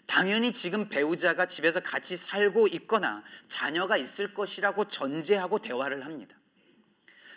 당연히 0.04 0.52
지금 0.52 0.90
배우자가 0.90 1.46
집에서 1.46 1.80
같이 1.80 2.16
살고 2.16 2.68
있거나 2.68 3.24
자녀가 3.48 3.96
있을 3.96 4.34
것이라고 4.34 4.84
전제하고 4.84 5.60
대화를 5.60 6.04
합니다. 6.04 6.36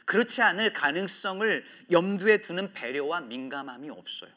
그렇지 0.09 0.41
않을 0.41 0.73
가능성을 0.73 1.63
염두에 1.91 2.41
두는 2.41 2.73
배려와 2.73 3.21
민감함이 3.21 3.91
없어요. 3.91 4.31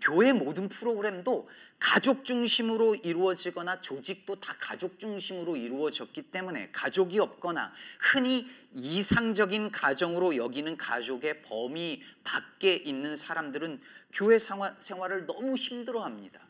교회 0.00 0.32
모든 0.32 0.68
프로그램도 0.68 1.48
가족 1.80 2.24
중심으로 2.24 2.94
이루어지거나 2.94 3.80
조직도 3.80 4.38
다 4.38 4.54
가족 4.60 5.00
중심으로 5.00 5.56
이루어졌기 5.56 6.30
때문에 6.30 6.70
가족이 6.70 7.18
없거나 7.18 7.72
흔히 7.98 8.48
이상적인 8.72 9.72
가정으로 9.72 10.36
여기는 10.36 10.76
가족의 10.76 11.42
범위 11.42 12.04
밖에 12.22 12.76
있는 12.76 13.16
사람들은 13.16 13.82
교회 14.12 14.38
생활을 14.38 15.26
너무 15.26 15.56
힘들어 15.56 16.04
합니다. 16.04 16.40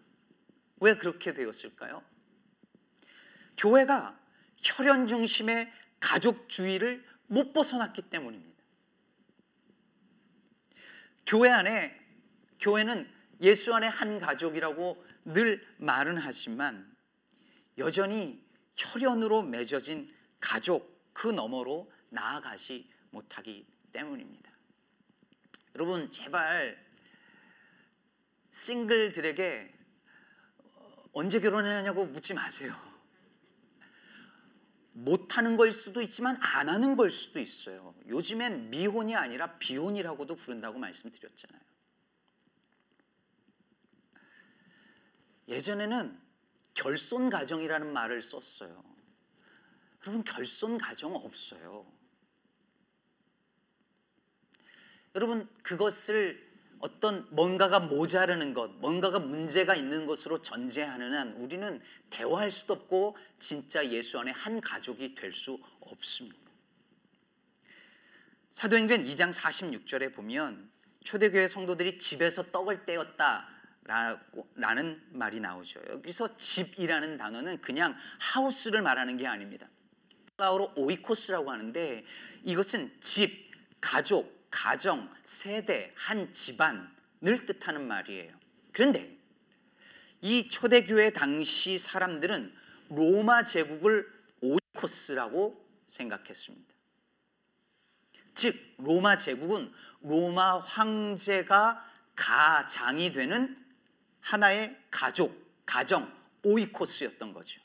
왜 0.80 0.94
그렇게 0.94 1.32
되었을까요? 1.32 2.02
교회가 3.56 4.20
혈연 4.62 5.06
중심의 5.06 5.72
가족주의를 6.00 7.04
못 7.26 7.52
벗어났기 7.52 8.02
때문입니다. 8.02 8.62
교회 11.26 11.50
안에 11.50 11.98
교회는 12.60 13.10
예수 13.40 13.74
안에 13.74 13.88
한 13.88 14.18
가족이라고 14.20 15.04
늘 15.24 15.66
말은 15.78 16.18
하지만 16.18 16.96
여전히 17.78 18.42
혈연으로 18.76 19.42
맺어진 19.42 20.08
가족 20.40 21.10
그 21.12 21.28
너머로 21.28 21.90
나아가지 22.10 22.88
못하기 23.10 23.66
때문입니다. 23.92 24.50
여러분 25.74 26.10
제발 26.10 26.82
싱글들에게 28.50 29.74
언제 31.12 31.40
결혼하냐고 31.40 32.06
묻지 32.06 32.34
마세요. 32.34 32.74
못하는 34.96 35.58
걸 35.58 35.72
수도 35.72 36.00
있지만 36.00 36.38
안 36.40 36.70
하는 36.70 36.96
걸 36.96 37.10
수도 37.10 37.38
있어요. 37.38 37.94
요즘엔 38.08 38.70
미혼이 38.70 39.14
아니라 39.14 39.58
비혼이라고도 39.58 40.36
부른다고 40.36 40.78
말씀드렸잖아요. 40.78 41.60
예전에는 45.48 46.18
결손 46.72 47.28
가정이라는 47.28 47.92
말을 47.92 48.22
썼어요. 48.22 48.82
여러분 50.02 50.24
결손 50.24 50.78
가정 50.78 51.14
없어요. 51.14 51.86
여러분 55.14 55.46
그것을 55.62 56.45
어떤 56.80 57.26
뭔가가 57.30 57.80
모자르는 57.80 58.54
것, 58.54 58.70
뭔가가 58.78 59.18
문제가 59.18 59.74
있는 59.74 60.06
것으로 60.06 60.42
전제하는 60.42 61.12
한 61.12 61.32
우리는 61.32 61.80
대화할 62.10 62.50
수도 62.50 62.74
없고 62.74 63.16
진짜 63.38 63.86
예수 63.88 64.18
안에 64.18 64.30
한 64.32 64.60
가족이 64.60 65.14
될 65.14 65.32
수 65.32 65.58
없습니다. 65.80 66.36
사도행전 68.50 69.04
2장 69.04 69.32
46절에 69.32 70.14
보면 70.14 70.70
초대교회 71.04 71.46
성도들이 71.46 71.98
집에서 71.98 72.42
떡을 72.50 72.84
떼었다 72.84 73.48
라는 74.54 75.00
말이 75.10 75.40
나오죠. 75.40 75.80
여기서 75.90 76.36
집이라는 76.36 77.16
단어는 77.18 77.60
그냥 77.60 77.96
하우스를 78.18 78.82
말하는 78.82 79.16
게 79.16 79.26
아닙니다. 79.26 79.68
라우로 80.36 80.72
오이코스라고 80.74 81.50
하는데 81.50 82.04
이것은 82.42 82.92
집, 83.00 83.50
가족, 83.80 84.35
가정, 84.50 85.12
세대, 85.24 85.92
한 85.96 86.32
집안을 86.32 87.46
뜻하는 87.46 87.86
말이에요. 87.86 88.32
그런데 88.72 89.16
이 90.20 90.48
초대교회 90.48 91.10
당시 91.10 91.78
사람들은 91.78 92.54
로마 92.90 93.42
제국을 93.42 94.10
오이코스라고 94.40 95.64
생각했습니다. 95.88 96.74
즉 98.34 98.56
로마 98.78 99.16
제국은 99.16 99.72
로마 100.00 100.58
황제가 100.58 101.84
가장이 102.14 103.12
되는 103.12 103.56
하나의 104.20 104.76
가족, 104.90 105.64
가정, 105.64 106.12
오이코스였던 106.42 107.32
거죠. 107.32 107.60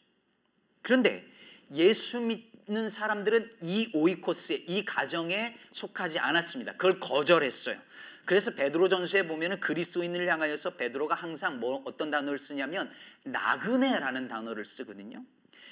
그런데 0.82 1.26
예수 1.74 2.20
믿 2.20 2.51
는 2.72 2.88
사람들은 2.88 3.52
이 3.62 3.92
오이코스에, 3.94 4.64
이 4.68 4.86
가정에 4.86 5.58
속하지 5.74 6.20
않았습니다. 6.20 6.72
그걸 6.74 7.02
거절했어요. 7.02 7.78
그래서 8.24 8.52
베드로 8.52 8.88
전서에 8.88 9.28
보면은 9.28 9.60
그리스도인을 9.60 10.26
향하여서 10.30 10.78
베드로가 10.78 11.16
항상 11.16 11.60
뭐 11.60 11.84
어떤 11.86 12.10
단어를 12.10 12.40
쓰냐면 12.40 12.90
나그네라는 13.24 14.30
단어를 14.30 14.64
쓰거든요. 14.64 15.26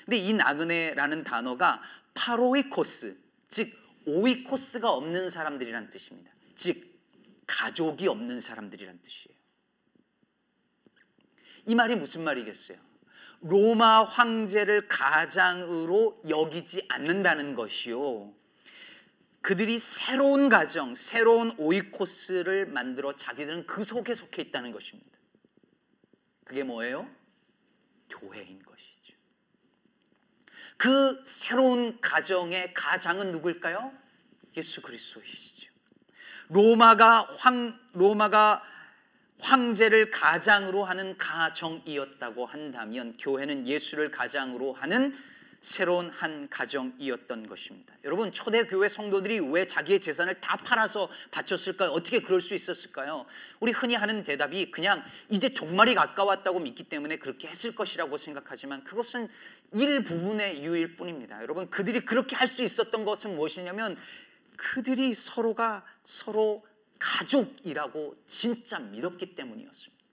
근데 0.03 0.17
이 0.17 0.33
나그네라는 0.33 1.23
단어가 1.23 1.81
파로이코스, 2.15 3.15
즉 3.47 3.71
오이코스가 4.05 4.91
없는 4.91 5.29
사람들이란 5.29 5.89
뜻입니다. 5.89 6.31
즉 6.55 6.83
가족이 7.47 8.09
없는 8.09 8.41
사람들이란 8.41 8.99
뜻이에요. 9.01 9.39
이 11.65 11.75
말이 11.75 11.95
무슨 11.95 12.25
말이겠어요? 12.25 12.88
로마 13.41 14.03
황제를 14.03 14.87
가장으로 14.87 16.21
여기지 16.27 16.85
않는다는 16.89 17.55
것이요. 17.55 18.33
그들이 19.41 19.79
새로운 19.79 20.49
가정, 20.49 20.93
새로운 20.95 21.51
오이코스를 21.57 22.65
만들어 22.65 23.13
자기들은 23.13 23.65
그 23.65 23.83
속에 23.83 24.13
속해 24.13 24.41
있다는 24.43 24.71
것입니다. 24.71 25.09
그게 26.43 26.63
뭐예요? 26.63 27.09
교회인 28.09 28.61
것이죠. 28.63 29.13
그 30.77 31.23
새로운 31.25 32.01
가정의 32.01 32.73
가장은 32.73 33.31
누굴까요? 33.31 33.93
예수 34.57 34.81
그리스도이시죠. 34.81 35.71
로마가 36.49 37.21
황 37.37 37.79
로마가 37.93 38.63
황제를 39.39 40.11
가장으로 40.11 40.83
하는 40.83 41.17
가정이었다고 41.17 42.45
한다면 42.45 43.13
교회는 43.17 43.67
예수를 43.67 44.11
가장으로 44.11 44.73
하는 44.73 45.13
새로운 45.61 46.09
한 46.09 46.47
가정이었던 46.49 47.47
것입니다. 47.47 47.93
여러분 48.05 48.31
초대교회 48.31 48.87
성도들이 48.87 49.39
왜 49.39 49.65
자기의 49.65 49.99
재산을 49.99 50.39
다 50.39 50.55
팔아서 50.55 51.09
바쳤을까요? 51.31 51.89
어떻게 51.89 52.19
그럴 52.21 52.39
수 52.39 52.53
있었을까요? 52.53 53.25
우리 53.59 53.73
흔히 53.73 53.95
하는 53.95 54.23
대답이 54.23 54.71
그냥 54.71 55.03
이제 55.27 55.49
종말이 55.53 55.95
가까웠다고 55.95 56.59
믿기 56.61 56.83
때문에 56.83 57.17
그렇게 57.17 57.49
했을 57.49 57.75
것이라고 57.75 58.15
생각하지만 58.15 58.85
그것은 58.85 59.27
일부분의 59.73 60.59
이유일 60.59 60.95
뿐입니다. 60.95 61.41
여러분 61.41 61.69
그들이 61.69 62.01
그렇게 62.01 62.35
할 62.37 62.47
수 62.47 62.63
있었던 62.63 63.03
것은 63.03 63.35
무엇이냐면 63.35 63.97
그들이 64.55 65.13
서로가 65.13 65.85
서로 66.03 66.63
가족이라고 66.99 68.15
진짜 68.25 68.79
믿었기 68.79 69.33
때문이었습니다. 69.35 70.03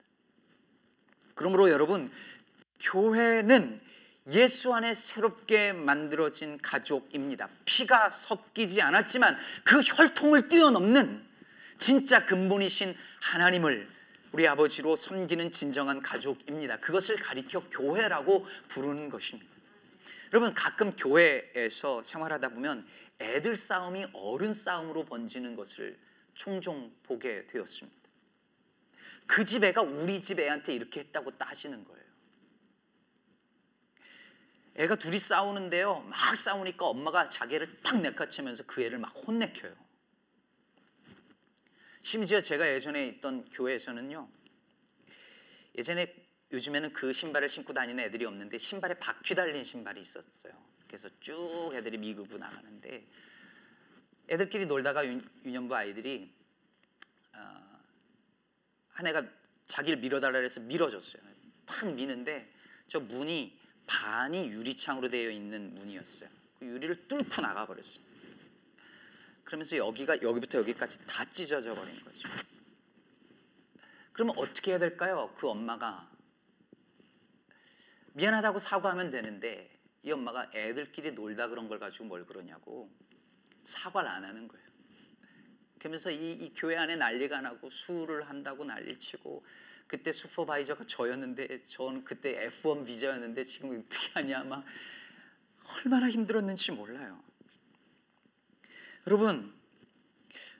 그러므로 1.35 1.69
여러분 1.69 2.11
교회는 2.79 3.79
예수 4.29 4.73
안에 4.73 4.93
새롭게 4.93 5.71
만들어진 5.71 6.57
가족입니다. 6.57 7.49
피가 7.65 8.09
섞이지 8.09 8.81
않았지만 8.81 9.37
그 9.63 9.81
혈통을 9.81 10.49
뛰어넘는 10.49 11.25
진짜 11.77 12.25
근본이신 12.25 12.95
하나님을 13.21 13.87
우리 14.33 14.47
아버지로 14.47 14.95
섬기는 14.95 15.51
진정한 15.51 16.01
가족입니다. 16.01 16.77
그것을 16.79 17.17
가리켜 17.17 17.61
교회라고 17.69 18.45
부르는 18.67 19.09
것입니다. 19.09 19.49
여러분 20.33 20.53
가끔 20.53 20.91
교회에서 20.91 22.01
생활하다 22.01 22.49
보면 22.49 22.85
애들 23.19 23.55
싸움이 23.55 24.07
어른 24.13 24.53
싸움으로 24.53 25.05
번지는 25.05 25.55
것을 25.55 25.97
종종 26.37 26.95
보게 27.03 27.45
되었습니다. 27.47 27.97
그 29.25 29.43
집 29.43 29.63
애가 29.63 29.81
우리 29.81 30.21
집 30.21 30.39
애한테 30.39 30.73
이렇게 30.73 31.01
했다고 31.01 31.37
따지는 31.37 31.83
거예요. 31.83 32.07
애가 34.75 34.95
둘이 34.95 35.17
싸우는데요. 35.17 36.01
막 36.01 36.35
싸우니까 36.35 36.85
엄마가 36.85 37.29
자기를 37.29 37.81
탁 37.81 37.99
내카치면서 37.99 38.63
그 38.65 38.83
애를 38.83 38.99
막 38.99 39.09
혼내켜요. 39.09 39.75
심지어 42.01 42.39
제가 42.39 42.71
예전에 42.71 43.07
있던 43.07 43.49
교회에서는요. 43.49 44.29
예전에 45.75 46.15
요즘에는 46.51 46.93
그 46.93 47.11
신발을 47.11 47.49
신고 47.49 47.73
다니는 47.73 48.03
애들이 48.05 48.23
없는데 48.25 48.57
신발에 48.59 48.93
바퀴 48.93 49.35
달린 49.35 49.63
신발이 49.63 49.99
있었어요. 49.99 50.53
그래서 50.87 51.09
쭉 51.19 51.71
애들이 51.73 51.97
미국으로 51.97 52.37
나가는데 52.37 53.05
애들끼리 54.29 54.65
놀다가 54.65 55.05
유년부 55.05 55.75
아이들이 55.75 56.33
어, 57.35 57.79
한 58.89 59.07
애가 59.07 59.23
자기를 59.65 59.99
밀어달라 59.99 60.39
해서 60.39 60.59
밀어줬어요. 60.61 61.21
탁 61.65 61.93
미는데 61.93 62.51
저 62.87 62.99
문이 62.99 63.57
반이 63.85 64.49
유리창으로 64.49 65.09
되어 65.09 65.29
있는 65.29 65.75
문이었어요. 65.75 66.29
그 66.59 66.65
유리를 66.65 67.07
뚫고 67.07 67.41
나가버렸어요. 67.41 68.05
그러면서 69.43 69.77
여기가 69.77 70.21
여기부터 70.21 70.59
여기까지 70.59 70.99
다 71.05 71.23
찢어져 71.25 71.73
버린 71.73 72.03
거죠. 72.03 72.27
그러면 74.11 74.37
어떻게 74.37 74.71
해야 74.71 74.79
될까요? 74.79 75.33
그 75.37 75.47
엄마가 75.47 76.09
미안하다고 78.13 78.59
사과하면 78.59 79.09
되는데 79.09 79.69
이 80.03 80.11
엄마가 80.11 80.51
애들끼리 80.53 81.11
놀다 81.11 81.47
그런 81.47 81.67
걸 81.67 81.79
가지고 81.79 82.05
뭘 82.05 82.25
그러냐고 82.25 82.89
사과를 83.67 84.09
안 84.09 84.23
하는 84.23 84.47
거예요. 84.47 84.65
그러면서 85.77 86.09
이, 86.09 86.31
이 86.31 86.53
교회 86.55 86.77
안에 86.77 86.95
난리가 86.95 87.41
나고 87.41 87.69
술을 87.69 88.29
한다고 88.29 88.63
난리 88.63 88.97
치고 88.97 89.45
그때 89.87 90.11
슈퍼바이저가 90.11 90.85
저였는데 90.85 91.63
전 91.63 92.03
그때 92.03 92.47
F1 92.49 92.85
비자였는데 92.85 93.43
지금 93.43 93.77
어떻게 93.79 94.11
하냐 94.13 94.43
막 94.43 94.63
얼마나 95.83 96.09
힘들었는지 96.09 96.71
몰라요. 96.71 97.21
여러분 99.05 99.53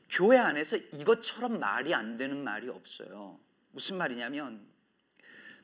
교회 0.10 0.38
안에서 0.38 0.78
이것처럼 0.78 1.60
말이 1.60 1.94
안 1.94 2.18
되는 2.18 2.44
말이 2.44 2.68
없어요. 2.70 3.40
무슨 3.72 3.98
말이냐면 3.98 4.66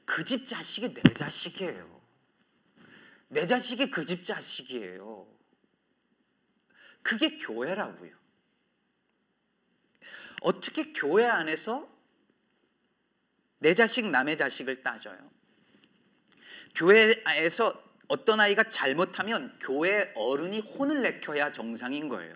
그 0.05 0.23
집 0.23 0.45
자식이 0.45 0.93
내 0.93 1.01
자식이에요. 1.13 2.01
내 3.29 3.45
자식이 3.45 3.91
그 3.91 4.05
집 4.05 4.23
자식이에요. 4.23 5.32
그게 7.03 7.37
교회라고요. 7.37 8.11
어떻게 10.41 10.91
교회 10.93 11.25
안에서 11.25 11.87
내 13.59 13.73
자식 13.73 14.09
남의 14.09 14.35
자식을 14.37 14.83
따져요. 14.83 15.31
교회에서 16.75 17.81
어떤 18.07 18.39
아이가 18.39 18.63
잘못하면 18.63 19.57
교회 19.59 20.11
어른이 20.15 20.59
혼을 20.59 21.01
내켜야 21.01 21.51
정상인 21.51 22.09
거예요. 22.09 22.35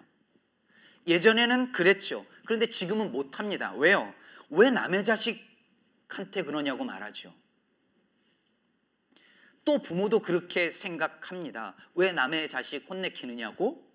예전에는 1.06 1.72
그랬죠. 1.72 2.26
그런데 2.46 2.68
지금은 2.68 3.12
못합니다. 3.12 3.74
왜요? 3.74 4.14
왜 4.50 4.70
남의 4.70 5.04
자식한테 5.04 6.44
그러냐고 6.44 6.84
말하죠. 6.84 7.34
또 9.66 9.80
부모도 9.80 10.20
그렇게 10.20 10.72
생각합니다. 10.72 11.76
왜 11.96 12.14
남의 12.14 12.48
자식 12.48 12.90
혼내키느냐고? 12.90 13.87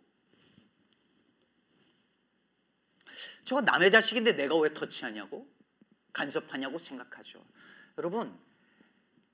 저거 3.52 3.60
남의 3.60 3.90
자식인데 3.90 4.32
내가 4.32 4.56
왜 4.56 4.72
터치하냐고? 4.72 5.46
간섭하냐고 6.14 6.78
생각하죠. 6.78 7.44
여러분, 7.98 8.34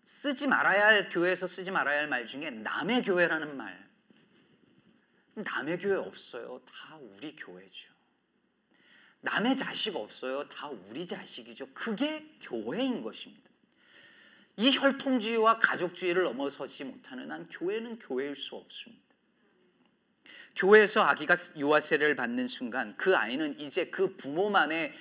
쓰지 0.03 0.49
말아야 0.49 0.87
할 0.87 1.09
교회에서 1.09 1.47
쓰지 1.47 1.71
말아야 1.71 2.01
할 2.01 2.09
말 2.09 2.27
중에 2.27 2.51
남의 2.51 3.03
교회라는 3.05 3.57
말. 3.57 3.89
남의 5.37 5.79
교회 5.79 5.95
없어요. 5.95 6.61
다 6.67 6.97
우리 6.97 7.37
교회죠. 7.37 7.93
남의 9.21 9.57
자식 9.57 9.95
없어요. 9.95 10.49
다 10.49 10.67
우리 10.69 11.07
자식이죠. 11.07 11.69
그게 11.73 12.29
교회인 12.41 13.03
것입니다. 13.03 13.49
이 14.57 14.77
혈통주의와 14.77 15.61
가족주의를 15.61 16.25
넘어서지 16.25 16.83
못하는 16.83 17.31
한 17.31 17.49
교회는 17.49 18.01
교회일 18.01 18.35
수 18.35 18.57
없습니다. 18.57 19.08
교회에서 20.59 21.03
아기가 21.03 21.37
유아 21.57 21.79
세례를 21.79 22.17
받는 22.17 22.49
순간 22.49 22.97
그 22.97 23.17
아이는 23.17 23.59
이제 23.61 23.87
그 23.87 24.17
부모만의 24.17 24.93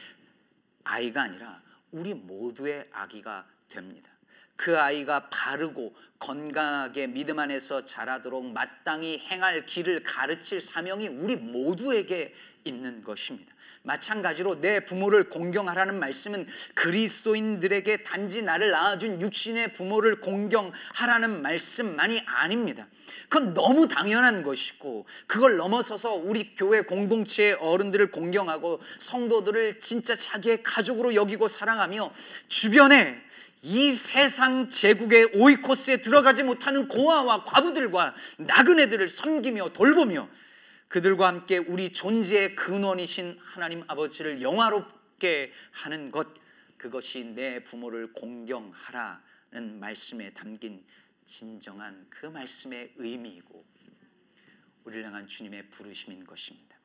아이가 0.84 1.24
아니라 1.24 1.62
우리 1.92 2.14
모두의 2.14 2.88
아기가 2.92 3.48
됩니다. 3.68 4.12
그 4.56 4.80
아이가 4.80 5.30
바르고 5.30 5.96
건강하게 6.20 7.08
믿음 7.08 7.40
안에서 7.40 7.84
자라도록 7.86 8.46
마땅히 8.52 9.18
행할 9.18 9.66
길을 9.66 10.04
가르칠 10.04 10.62
사명이 10.62 11.08
우리 11.08 11.36
모두에게 11.36 12.34
있는 12.64 13.04
것입니다. 13.04 13.54
마찬가지로 13.88 14.60
내 14.60 14.82
부모를 14.82 15.30
공경하라는 15.30 15.98
말씀은 15.98 16.46
그리스도인들에게 16.76 17.98
단지 17.98 18.42
나를 18.42 18.72
낳아준 18.72 19.22
육신의 19.22 19.74
부모를 19.74 20.20
공경하라는 20.20 21.42
말씀만이 21.42 22.22
아닙니다. 22.26 22.88
그건 23.30 23.54
너무 23.54 23.88
당연한 23.88 24.44
것이고 24.44 25.06
그걸 25.26 25.56
넘어서서 25.56 26.14
우리 26.14 26.54
교회 26.56 26.82
공동체의 26.82 27.54
어른들을 27.54 28.12
공경하고 28.12 28.82
성도들을 29.00 29.80
진짜 29.80 30.16
자기의 30.16 30.64
가족으로 30.64 31.16
여기고 31.16 31.48
사랑하며 31.48 32.12
주변에 32.50 33.22
이 33.64 33.94
세상 33.94 34.70
제국의 34.70 35.32
오이코스에 35.34 35.98
들어가지 35.98 36.44
못하는 36.44 36.88
고아와 36.88 37.44
과부들과 37.46 38.14
나그네들을 38.38 39.08
섬기며 39.08 39.70
돌보며 39.70 40.28
그들과 40.88 41.28
함께 41.28 41.58
우리 41.58 41.92
존재의 41.92 42.56
근원이신 42.56 43.40
하나님 43.42 43.84
아버지를 43.88 44.42
영화롭게 44.42 45.52
하는 45.72 46.12
것 46.12 46.28
그것이 46.78 47.26
내 47.26 47.64
부모를 47.64 48.14
공경하라는 48.14 49.80
말씀에 49.80 50.34
담긴 50.34 50.86
진정한 51.26 52.08
그 52.10 52.28
말씀의 52.28 52.94
의미이고 52.96 53.66
우리를 54.86 55.06
향한 55.06 55.28
주님의 55.28 55.70
부르심인 55.70 56.26
것입니다. 56.26 56.78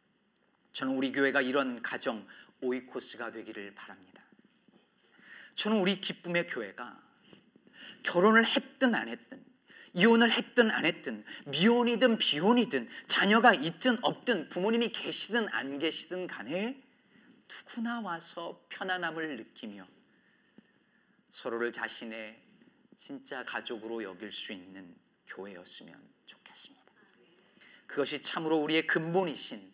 저는 0.73 0.97
우리 0.97 1.13
교회가 1.13 1.41
이런 1.41 1.81
가정 1.83 2.27
오이코스가 2.61 3.31
되기를 3.31 3.75
바랍니다. 3.75 4.25
저는 5.55 5.79
우리 5.79 6.01
기쁨의 6.01 6.49
교회가 6.49 7.01
결혼을 8.03 8.45
했든 8.45 8.95
안 8.95 9.09
했든 9.09 9.52
이혼을 9.95 10.31
했든 10.31 10.71
안 10.71 10.85
했든 10.85 11.25
미혼이든 11.47 12.19
비혼이든 12.19 12.89
자녀가 13.07 13.53
있든 13.53 13.99
없든 14.03 14.49
부모님이 14.49 14.91
계시든 14.91 15.49
안 15.51 15.79
계시든 15.79 16.27
간에 16.27 16.83
누구나 17.49 18.01
와서 18.01 18.65
편안함을 18.71 19.37
느끼며 19.37 19.87
서로를 21.31 21.73
자신의 21.73 22.41
진짜 22.97 23.45
가족으로 23.45 24.03
여길 24.03 24.33
수 24.33 24.53
있는 24.53 24.95
교회였으면 25.27 25.95
좋겠습니다. 26.27 26.83
그것이 27.87 28.23
참으로 28.23 28.57
우리의 28.59 28.87
근본이신 28.87 29.73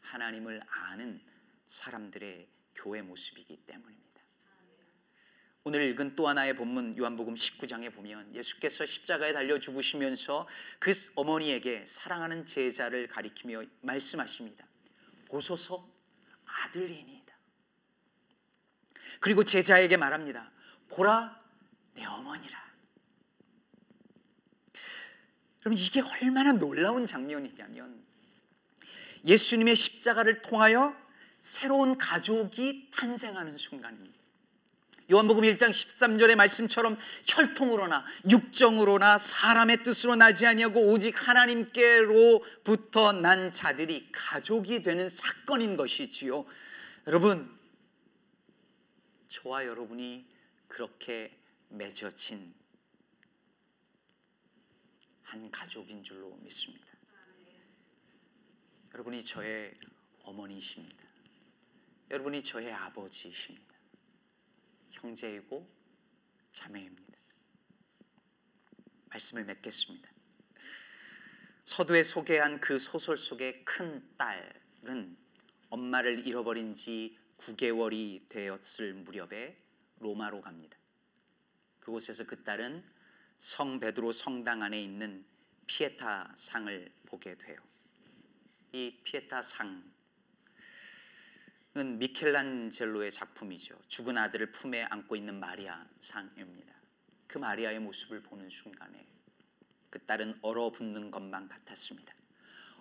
하나님을 0.00 0.60
아는 0.68 1.20
사람들의 1.66 2.48
교회 2.74 3.02
모습이기 3.02 3.56
때문입니다. 3.66 4.05
오늘 5.68 5.82
읽은 5.88 6.14
또 6.14 6.28
하나의 6.28 6.54
본문 6.54 6.96
요한복음 6.96 7.34
19장에 7.34 7.92
보면 7.92 8.32
예수께서 8.32 8.86
십자가에 8.86 9.32
달려 9.32 9.58
죽으시면서 9.58 10.46
그 10.78 10.92
어머니에게 11.16 11.82
사랑하는 11.84 12.46
제자를 12.46 13.08
가리키며 13.08 13.64
말씀하십니다. 13.80 14.64
보소서 15.26 15.84
아들이니이다. 16.44 17.34
그리고 19.18 19.42
제자에게 19.42 19.96
말합니다. 19.96 20.52
보라 20.88 21.42
내 21.94 22.04
어머니라. 22.04 22.64
그럼 25.58 25.74
이게 25.74 26.00
얼마나 26.00 26.52
놀라운 26.52 27.06
장면이냐면 27.06 28.04
예수님의 29.24 29.74
십자가를 29.74 30.42
통하여 30.42 30.96
새로운 31.40 31.98
가족이 31.98 32.92
탄생하는 32.92 33.56
순간입니다. 33.56 34.15
요한복음 35.08 35.44
1장 35.44 35.70
13절의 35.70 36.34
말씀처럼 36.34 36.98
혈통으로나 37.28 38.04
육정으로나 38.28 39.18
사람의 39.18 39.84
뜻으로 39.84 40.16
나지 40.16 40.46
아니하고 40.46 40.80
오직 40.88 41.28
하나님께로부터 41.28 43.12
난 43.12 43.52
자들이 43.52 44.08
가족이 44.10 44.82
되는 44.82 45.08
사건인 45.08 45.76
것이지요. 45.76 46.44
여러분 47.06 47.56
저와 49.28 49.64
여러분이 49.66 50.26
그렇게 50.66 51.38
맺어진 51.68 52.52
한 55.22 55.48
가족인 55.52 56.02
줄로 56.02 56.36
믿습니다. 56.42 56.84
여러분이 58.92 59.24
저의 59.24 59.72
어머니십니다. 60.24 60.96
여러분이 62.10 62.42
저의 62.42 62.72
아버지이십니다. 62.72 63.65
형제이고 64.96 65.68
자매입니다. 66.52 67.18
말씀을 69.10 69.44
맺겠습니다. 69.44 70.10
서두에 71.64 72.02
소개한 72.02 72.60
그 72.60 72.78
소설 72.78 73.16
속의 73.16 73.64
큰 73.64 74.02
딸은 74.16 75.16
엄마를 75.70 76.26
잃어버린 76.26 76.74
지 76.74 77.18
9개월이 77.38 78.28
되었을 78.28 78.94
무렵에 78.94 79.56
로마로 79.98 80.40
갑니다. 80.40 80.76
그곳에서 81.80 82.24
그 82.24 82.42
딸은 82.42 82.84
성 83.38 83.78
베드로 83.80 84.12
성당 84.12 84.62
안에 84.62 84.80
있는 84.80 85.24
피에타 85.66 86.32
상을 86.36 86.92
보게 87.04 87.36
돼요. 87.36 87.58
이 88.72 89.00
피에타 89.02 89.42
상 89.42 89.95
은 91.76 91.98
미켈란젤로의 91.98 93.10
작품이죠. 93.10 93.78
죽은 93.88 94.16
아들을 94.16 94.50
품에 94.50 94.84
안고 94.84 95.14
있는 95.14 95.38
마리아 95.38 95.86
상입니다. 96.00 96.74
그 97.26 97.36
마리아의 97.36 97.80
모습을 97.80 98.22
보는 98.22 98.48
순간에 98.48 99.06
그 99.90 99.98
딸은 100.06 100.38
얼어붙는 100.40 101.10
것만 101.10 101.48
같았습니다. 101.48 102.14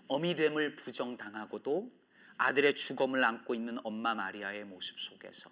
어미됨을 0.08 0.75
부정당하고도 0.77 1.91
아들의 2.38 2.75
죽음을 2.75 3.21
안고 3.21 3.53
있는 3.53 3.79
엄마 3.84 4.15
마리아의 4.15 4.63
모습 4.63 4.97
속에서 4.97 5.49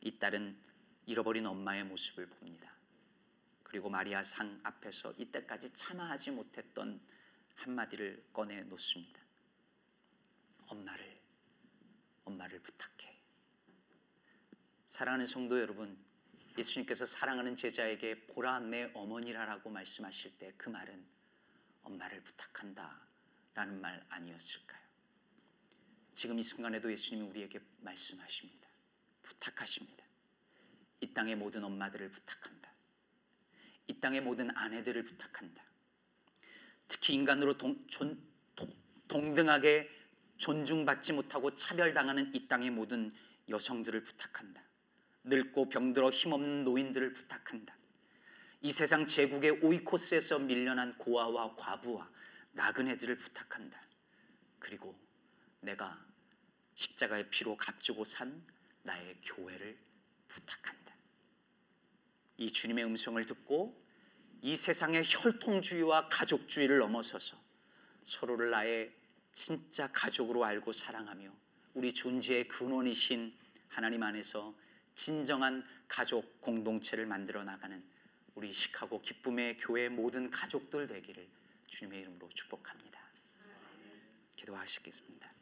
이 0.00 0.18
딸은 0.18 0.56
잃어버린 1.06 1.46
엄마의 1.46 1.82
모습을 1.84 2.26
봅니다. 2.26 2.72
그리고 3.64 3.88
마리아 3.88 4.22
상 4.22 4.60
앞에서 4.62 5.14
이때까지 5.18 5.74
참아하지 5.74 6.30
못했던 6.30 7.00
한마디를 7.56 8.22
꺼내 8.32 8.62
놓습니다. 8.62 9.20
엄마를 10.68 11.19
엄마를 12.24 12.60
부탁해. 12.60 13.18
사랑하는 14.86 15.26
성도 15.26 15.60
여러분, 15.60 15.96
예수님께서 16.58 17.06
사랑하는 17.06 17.56
제자에게 17.56 18.26
보라 18.26 18.60
내 18.60 18.90
어머니라라고 18.94 19.70
말씀하실 19.70 20.38
때 20.38 20.52
그 20.56 20.68
말은 20.68 21.06
엄마를 21.82 22.22
부탁한다 22.22 23.00
라는 23.54 23.80
말 23.80 24.04
아니었을까요? 24.08 24.80
지금 26.12 26.38
이 26.38 26.42
순간에도 26.42 26.90
예수님이 26.92 27.26
우리에게 27.28 27.60
말씀하십니다. 27.78 28.68
부탁하십니다. 29.22 30.04
이 31.00 31.12
땅의 31.14 31.36
모든 31.36 31.64
엄마들을 31.64 32.10
부탁한다. 32.10 32.70
이 33.86 33.98
땅의 33.98 34.20
모든 34.20 34.54
아내들을 34.56 35.02
부탁한다. 35.04 35.64
특히 36.86 37.14
인간으로 37.14 37.56
동, 37.56 37.86
존, 37.86 38.22
동, 38.54 38.70
동등하게 39.08 39.88
존중받지 40.40 41.12
못하고 41.12 41.54
차별당하는 41.54 42.34
이 42.34 42.48
땅의 42.48 42.70
모든 42.70 43.14
여성들을 43.48 44.02
부탁한다. 44.02 44.62
늙고 45.24 45.68
병들어 45.68 46.08
힘없는 46.08 46.64
노인들을 46.64 47.12
부탁한다. 47.12 47.76
이 48.62 48.72
세상 48.72 49.04
제국의 49.04 49.60
오이코스에서 49.62 50.38
밀려난 50.38 50.96
고아와 50.96 51.54
과부와 51.56 52.10
나그네들을 52.52 53.16
부탁한다. 53.16 53.80
그리고 54.58 54.98
내가 55.60 56.02
십자가의 56.74 57.28
피로 57.28 57.56
값주고 57.56 58.06
산 58.06 58.42
나의 58.82 59.16
교회를 59.22 59.78
부탁한다. 60.26 60.94
이 62.38 62.50
주님의 62.50 62.84
음성을 62.86 63.22
듣고 63.26 63.78
이 64.40 64.56
세상의 64.56 65.04
혈통주의와 65.06 66.08
가족주의를 66.08 66.78
넘어서서 66.78 67.36
서로를 68.04 68.50
나의 68.50 68.99
진짜 69.32 69.90
가족으로 69.92 70.44
알고 70.44 70.72
사랑하며 70.72 71.32
우리 71.74 71.92
존재의 71.92 72.48
근원이신 72.48 73.32
하나님 73.68 74.02
안에서 74.02 74.54
진정한 74.94 75.64
가족 75.88 76.40
공동체를 76.40 77.06
만들어 77.06 77.44
나가는 77.44 77.82
우리 78.34 78.52
시카고 78.52 79.00
기쁨의 79.02 79.58
교회 79.58 79.88
모든 79.88 80.30
가족들 80.30 80.86
되기를 80.86 81.28
주님의 81.66 82.00
이름으로 82.00 82.28
축복합니다. 82.34 83.00
기도하시겠습니다. 84.36 85.39